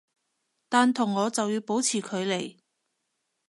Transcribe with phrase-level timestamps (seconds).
[0.67, 2.57] 但同我就要保持距離